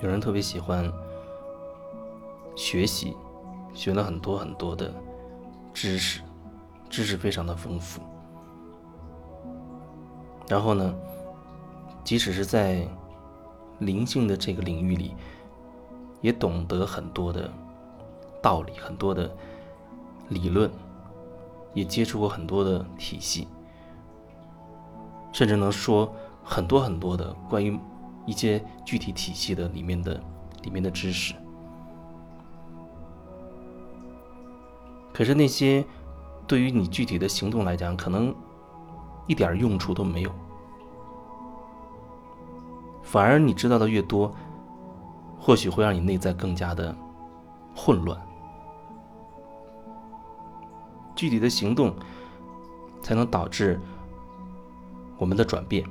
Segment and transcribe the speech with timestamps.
[0.00, 0.92] 有人特别喜欢
[2.54, 3.16] 学习，
[3.72, 4.92] 学了很多很多的
[5.72, 6.20] 知识，
[6.90, 8.02] 知识非常的丰富。
[10.46, 10.94] 然后呢，
[12.04, 12.86] 即使是在
[13.78, 15.14] 灵性的这个领域里，
[16.20, 17.50] 也懂得很多的
[18.42, 19.34] 道理，很多的
[20.28, 20.70] 理论，
[21.72, 23.48] 也接触过很多的体系，
[25.34, 26.10] 甚至能说
[26.42, 27.78] 很多很多的关于。
[28.26, 30.18] 一些具体体系的里面的
[30.62, 31.34] 里面的知识，
[35.12, 35.84] 可是那些
[36.46, 38.34] 对于你具体的行动来讲，可能
[39.26, 40.30] 一点用处都没有。
[43.02, 44.34] 反而你知道的越多，
[45.38, 46.96] 或许会让你内在更加的
[47.76, 48.18] 混乱。
[51.14, 51.94] 具体的行动
[53.02, 53.78] 才能导致
[55.18, 55.84] 我们的转变。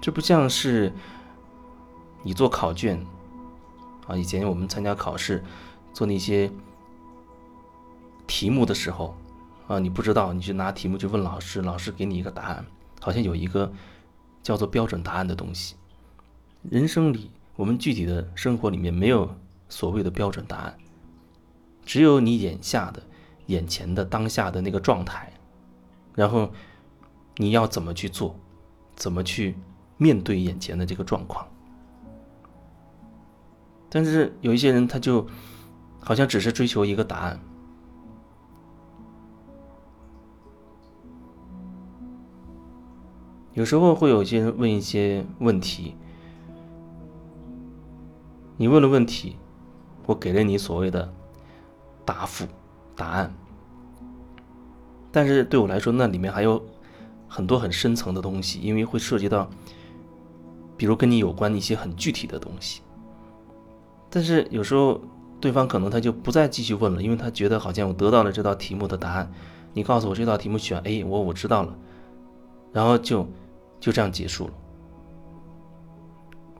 [0.00, 0.92] 这不像是
[2.22, 3.04] 你做考卷
[4.06, 5.42] 啊，以前我们参加考试
[5.92, 6.50] 做那些
[8.26, 9.16] 题目的时候
[9.66, 12.64] 啊，你不知道，你去拿题目去问老师，老师给你一个答案，
[13.00, 13.72] 好像有一个
[14.42, 15.74] 叫做标准答案的东西。
[16.62, 19.34] 人生里，我们具体的生活里面没有
[19.68, 20.76] 所谓的标准答案，
[21.84, 23.02] 只有你眼下的、
[23.46, 25.32] 眼前的、当下的那个状态，
[26.14, 26.52] 然后
[27.36, 28.34] 你要怎么去做，
[28.94, 29.56] 怎么去。
[29.98, 31.48] 面对眼前的这个状况，
[33.88, 35.26] 但是有一些人，他就
[36.00, 37.40] 好像只是追求一个答案。
[43.54, 45.96] 有时候会有些人问一些问题，
[48.58, 49.38] 你问了问题，
[50.04, 51.10] 我给了你所谓的
[52.04, 52.46] 答复、
[52.94, 53.34] 答案，
[55.10, 56.62] 但是对我来说，那里面还有
[57.28, 59.48] 很多很深层的东西，因为会涉及到。
[60.78, 62.82] 比如跟你有关的一些很具体的东西，
[64.10, 65.00] 但是有时候
[65.40, 69.32] 对方可能他就不再继续问了，因为他觉得好像我得到了这道题目的答案，
[69.72, 71.74] 你告诉我这道题目选 A，我我知道了，
[72.74, 73.26] 然后就
[73.80, 74.52] 就这样结束了。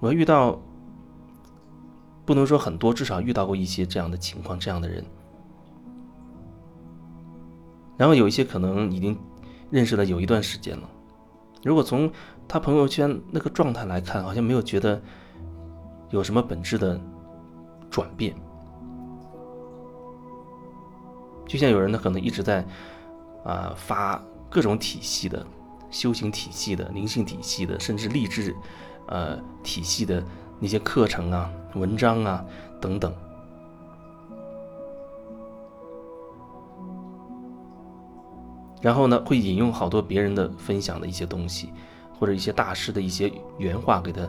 [0.00, 0.58] 我遇到
[2.24, 5.04] 不能说很多，至少遇到过一些这样的情况，这样的人，
[7.98, 9.18] 然后有一些可能已经
[9.70, 10.88] 认识了有一段时间了，
[11.62, 12.10] 如果从
[12.48, 15.00] 他朋友圈那个状态来看，好像没有觉得
[16.10, 17.00] 有什么本质的
[17.90, 18.34] 转变。
[21.46, 22.64] 就像有人呢，可能一直在
[23.44, 25.46] 啊发各种体系的
[25.90, 28.54] 修行体系的灵性体系的，甚至励志
[29.08, 30.22] 呃体系的
[30.58, 32.44] 那些课程啊、文章啊
[32.80, 33.14] 等等，
[38.86, 41.72] 然后呢，会引用好多别人的分享的一些东西。
[42.18, 44.22] 或者一些大师的一些原话，给他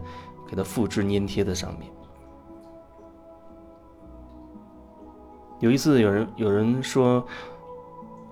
[0.45, 1.89] 给他复制粘贴在上面。
[5.61, 7.25] 有一次，有人有人说：“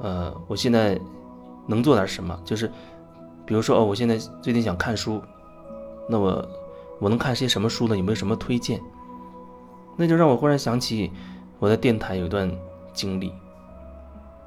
[0.03, 1.00] 呃，我现在
[1.66, 2.38] 能做点什么？
[2.44, 2.69] 就是，
[3.46, 5.22] 比如说，哦，我现在最近想看书，
[6.09, 6.46] 那我
[7.00, 7.96] 我能看些什么书呢？
[7.96, 8.81] 有没有什么推荐？”
[9.96, 11.14] 那就让我忽然想起
[11.59, 12.52] 我在电台有一段
[12.94, 13.31] 经历。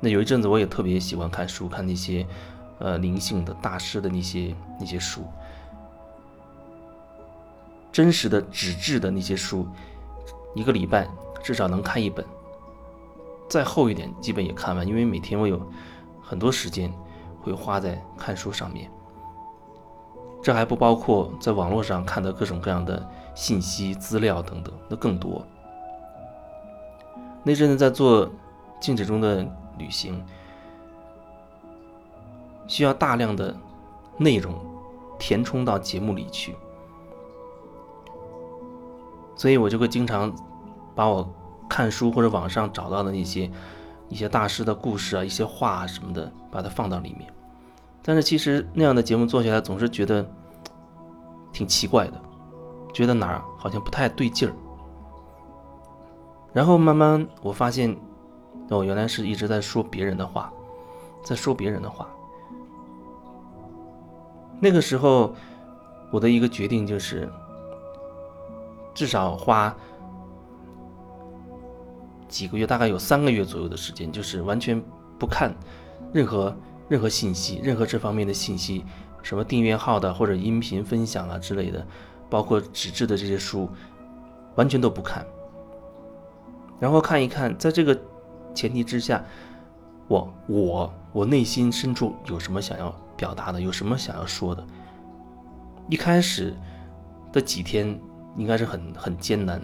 [0.01, 2.27] 那有一阵子，我也特别喜欢看书，看那些。
[2.81, 5.25] 呃，灵性的大师的那些那些书，
[7.91, 9.67] 真实的纸质的那些书，
[10.55, 11.09] 一个礼拜
[11.43, 12.25] 至少能看一本，
[13.49, 15.61] 再厚一点基本也看完，因为每天我有
[16.23, 16.89] 很多时间
[17.43, 18.89] 会花在看书上面。
[20.41, 23.05] 这还不包括在网络上看的各种各样的
[23.35, 25.45] 信息资料等等，那更多。
[27.43, 28.31] 那阵子在做
[28.81, 29.45] 静止中的
[29.79, 30.23] 旅行。
[32.67, 33.57] 需要大量的
[34.19, 34.55] 内容
[35.19, 36.55] 填充到节目里去，
[39.35, 40.31] 所以我就会经常
[40.95, 41.27] 把我
[41.67, 43.51] 看书或者网上找到的那些
[44.11, 47.33] 一些大师的故事啊、一些话什么的，把它放到里面。
[48.03, 50.31] 但是其实那样的节目做起来总是觉得
[51.51, 52.21] 挺奇怪的，
[52.93, 54.55] 觉得哪儿好像不太对劲儿。
[56.53, 57.97] 然后慢慢我发现，
[58.77, 60.53] 我，原来是一直在说别人的话，
[61.25, 62.09] 在说别人的话。
[64.61, 65.35] 那个时候，
[66.11, 67.29] 我的一个决定就是，
[68.93, 69.75] 至少花
[72.29, 74.83] 几个月，大概有三个月左右的时间，就是完全
[75.19, 75.55] 不看
[76.13, 76.55] 任何
[76.89, 78.85] 任何信息，任何这方面的信息，
[79.23, 81.87] 什么订阅号的或者音频分享啊之类的，
[82.29, 83.69] 包括纸质的这些书，
[84.57, 85.25] 完全都不看。
[86.81, 87.99] 然后看一看，在这个
[88.59, 89.25] 前提之下，
[90.09, 94.67] 我我我内心深处有什么想要表达的，有什么想要说的。
[95.89, 96.57] 一开始
[97.33, 97.97] 的几天
[98.37, 99.63] 应该是很很艰难，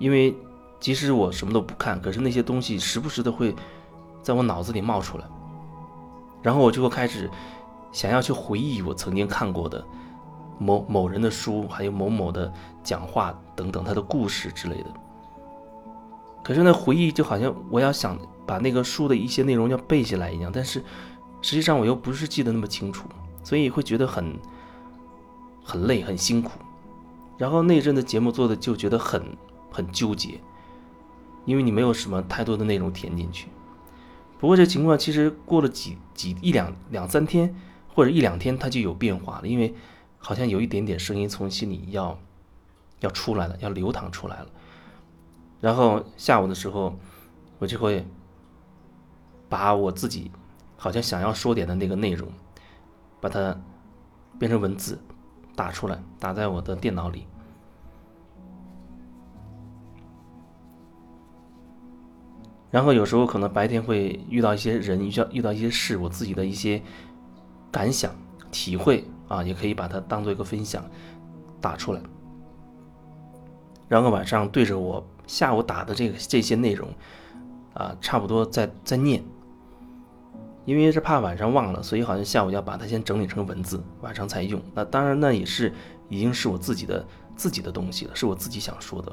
[0.00, 0.34] 因为
[0.80, 3.54] 即使我什么都不看，可是那些东西时不时的会
[4.20, 5.24] 在我脑子里冒出来，
[6.42, 7.30] 然后我就会开始
[7.92, 9.84] 想要去回忆我曾经看过的
[10.58, 12.52] 某某人的书，还有某某的
[12.82, 14.86] 讲话等等他的故事之类的。
[16.42, 20.82] 可是那回忆就好像我要想把那个书的一些内容要背下来一样，但是
[21.40, 23.08] 实际上我又不是记得那么清楚，
[23.42, 24.34] 所以会觉得很。
[25.64, 26.50] 很累，很辛苦，
[27.38, 29.24] 然后那阵的节目做的就觉得很
[29.70, 30.40] 很纠结，
[31.44, 33.46] 因为你没有什么太多的内容填进去。
[34.40, 37.54] 不过这情况其实过了几几一两两三天
[37.94, 39.72] 或者一两天，它就有变化了，因为
[40.18, 42.18] 好像有一点点声音从心里要
[42.98, 44.48] 要出来了，要流淌出来了。
[45.62, 46.94] 然后下午的时候，
[47.58, 48.06] 我就会
[49.48, 50.30] 把我自己
[50.76, 52.28] 好像想要说点的那个内容，
[53.18, 53.58] 把它
[54.38, 54.98] 变成文字。
[55.54, 57.26] 打出来，打在我的电脑里。
[62.70, 66.82] 然后有时候可能白天会遇到一些人，遇到遇到一些事，我自己的一些
[67.70, 68.10] 感想、
[68.50, 70.82] 体会啊，也可以把它当做一个分享
[71.60, 72.00] 打出来。
[73.88, 76.88] 然后晚上对着我下午打的这个这些内容
[77.74, 79.22] 啊，差不多再再念。
[80.64, 84.62] 因为是怕晚上忘了，所以好像下午要把它先整理成文字，晚上才用。
[84.72, 85.72] 那当然，那也是
[86.08, 87.04] 已经是我自己的
[87.34, 89.12] 自己的东西了，是我自己想说的。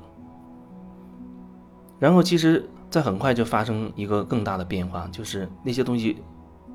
[1.98, 6.22] 然后，其实，在很快就发生一个更大的变化，就是那些东西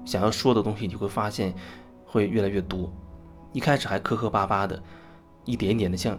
[0.05, 1.55] 想要说的东西，你会发现
[2.05, 2.93] 会越来越多。
[3.53, 4.83] 一开始还磕磕巴巴的，
[5.45, 6.19] 一点一点的像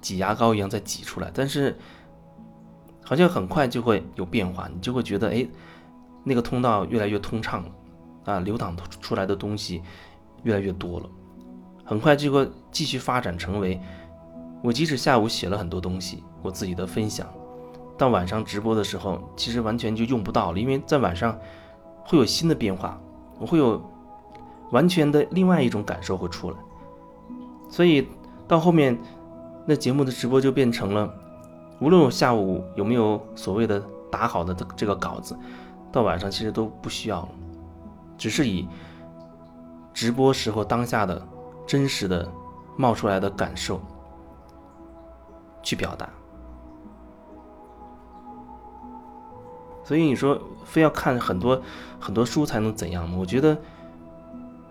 [0.00, 1.78] 挤牙膏一样在挤出来，但是
[3.10, 5.44] 好像很快就会有变化，你就会觉得，哎。
[6.22, 7.70] 那个通道越来越通畅了，
[8.26, 9.80] 啊，流淌出来的东西
[10.42, 11.06] 越来越多了，
[11.82, 13.80] 很快就会继续发展成为，
[14.62, 17.26] 我即使下午写了很多东西，我自己的分享，
[17.96, 21.36] 到晚上直播的时候，其实完全就用不到了，因为在晚上
[22.04, 23.00] 会有新的变化，
[23.38, 23.82] 我会有
[24.72, 26.56] 完全的另外一种感受会出来，
[27.70, 28.06] 所以
[28.46, 28.96] 到后面
[29.66, 31.10] 那节目的直播就变成了，
[31.80, 35.36] 无论我下午有没有所谓的打好的这个稿子。
[35.92, 37.28] 到晚上其实都不需要了，
[38.16, 38.68] 只是以
[39.92, 41.20] 直播时候当下的
[41.66, 42.30] 真实的
[42.76, 43.80] 冒出来的感受
[45.64, 46.08] 去表达。
[49.82, 51.60] 所以你说非要看很多
[51.98, 53.16] 很多书才能怎样吗？
[53.18, 53.58] 我觉得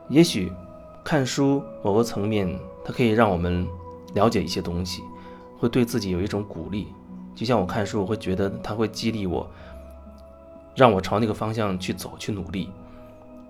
[0.08, 0.50] 也许
[1.04, 3.68] 看书某个层面，它可以让我们
[4.14, 5.04] 了解一些东西，
[5.58, 6.88] 会对自己有一种鼓励。
[7.36, 9.50] 就像我看书，我会觉得它会激励我。
[10.76, 12.70] 让我朝那个方向去走，去努力，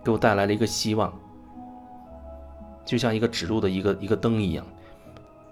[0.03, 1.13] 给我带来了一个希望，
[2.83, 4.65] 就像一个指路的一个一个灯一样，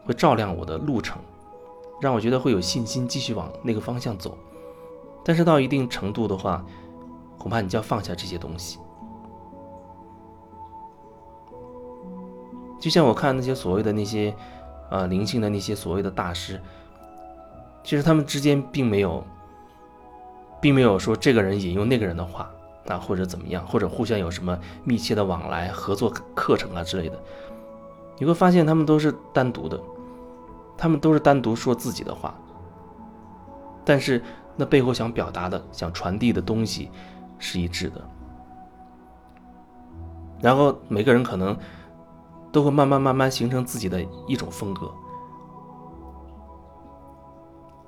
[0.03, 1.21] 会照亮我的路程，
[2.01, 4.35] 让我觉得会有信心继续往那个方向走。
[5.23, 6.65] 但是到一定程度的话，
[7.37, 8.79] 恐怕你就要放下这些东西。
[12.79, 14.33] 就像我看那些所谓的那些，
[14.89, 16.59] 呃，灵性的那些所谓的大师，
[17.87, 19.23] 其实他们之间并没有。
[20.59, 22.49] 并没有说这个人引用那个人的话
[22.87, 27.17] 啊，或者怎么样，或者互相有什么密切的往来、合作课程啊之类的。
[28.17, 29.79] 你会发现他们都是单独的，
[30.75, 32.33] 他们都是单独说自己的话，
[33.85, 34.19] 但是
[34.55, 36.89] 那背后想表达的、想传递的东西
[37.37, 38.01] 是一致的。
[40.41, 41.55] 然后每个人可能
[42.51, 44.91] 都会慢慢慢慢形成自己的一种风格，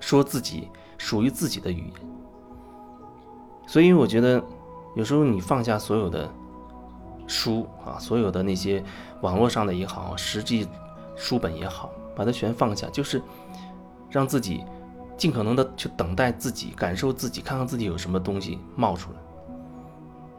[0.09, 1.93] 说自己属于自己的语言。
[3.67, 4.43] 所以我觉得，
[4.95, 6.27] 有时候你放下所有的
[7.27, 8.83] 书啊，所有的那些
[9.21, 10.67] 网络上的也好，实际
[11.15, 13.21] 书本也好，把它全放下，就是
[14.09, 14.63] 让自己
[15.15, 19.17] 尽可能的去等待自己，感受自己，看看自己有什么东西冒出来，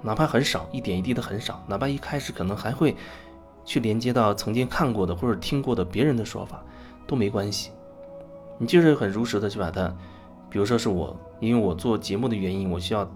[0.02, 2.96] 哪怕很少，一点一滴的很少，哪怕一开始可能还会
[3.64, 6.60] 去连接到曾经看过的或者听过的别人的说法，
[7.06, 7.70] 都没关系，
[8.60, 9.92] 你就是很如实的去把它，
[10.48, 13.10] 比如说是我，因为我做节目的原因，我需要。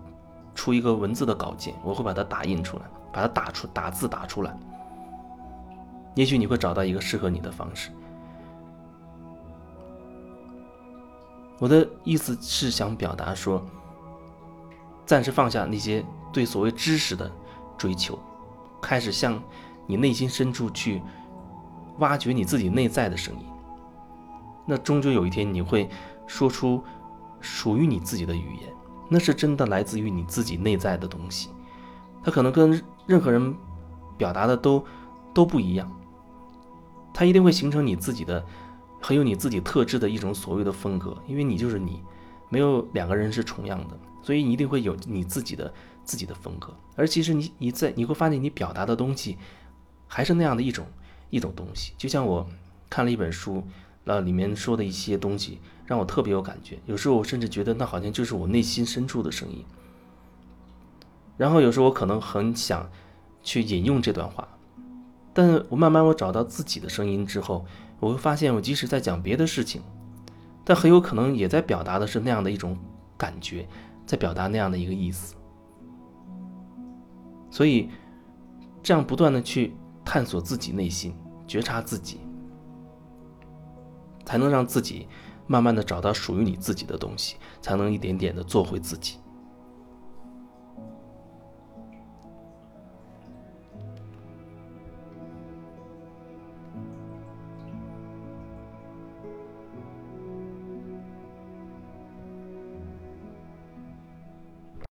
[0.57, 4.57] 出一个文字的稿件，我会把它打印出来，把它打出打字打出来。
[6.15, 7.91] 也许你会找到一个适合你的方式。
[11.59, 13.61] 我的意思是想表达说，
[15.05, 17.29] 暂时放下那些对所谓知识的
[17.77, 18.17] 追求，
[18.81, 19.43] 开始向
[19.89, 21.03] 你内心深处去
[21.99, 23.47] 挖掘你自己内在的声音。
[24.67, 25.89] 那终究有一天，你会
[26.27, 26.83] 说出
[27.41, 28.73] 属于你自己的语言。
[29.09, 31.51] 那是真的来自于你自己内在的东西，
[32.23, 33.55] 它可能跟任何人
[34.17, 34.83] 表达的都
[35.35, 35.91] 都不一样，
[37.13, 38.43] 它一定会形成你自己的
[39.03, 42.03] 很有你自己特质的一种所谓的风格，因为你就是你，
[42.49, 46.75] 没有两个人是重样的，所以你一定会有你自己的自己的风格。
[46.97, 49.37] 而其实你你在你会发现你表达的东西
[50.07, 50.87] 还是那样的一种
[51.29, 52.49] 一种东西，就像我
[52.89, 53.63] 看了一本书，
[54.05, 59.65] 那，里面说的一些东西让我特别有感觉，有时候我甚至觉得那好像就是我内心深处的声音。
[61.37, 62.89] 然后有时候我可能很想
[63.43, 64.47] 去引用这段话，
[65.33, 67.65] 但我慢慢我找到自己的声音之后，
[67.99, 69.83] 我会发现我即使在讲别的事情，
[70.65, 72.79] 但很有可能也在表达的是那样的一种
[73.17, 73.67] 感觉，
[74.07, 75.35] 在表达那样的一个意思。
[77.51, 77.89] 所以，
[78.83, 82.19] 这样不断的去探索自己内心，觉察自己，
[84.25, 85.07] 才能让自己
[85.47, 89.17] 慢慢的找到属于你自己的东西，才能一点点的做回自己。